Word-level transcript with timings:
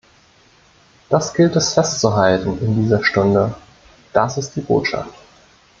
Das 1.09 1.31
gilt 1.35 1.55
es 1.55 1.75
festzuhalten 1.75 2.57
in 2.65 2.81
dieser 2.81 3.03
Stunde. 3.03 3.53
Das 4.13 4.39
ist 4.39 4.55
die 4.55 4.61
Botschaft! 4.61 5.13